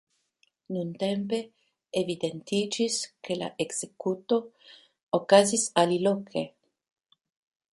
Nuntempe 0.75 1.39
evidentiĝis, 2.01 2.97
ke 3.27 3.37
la 3.41 3.49
ekzekuto 3.67 4.41
okazis 5.19 5.67
aliloke. 5.83 6.45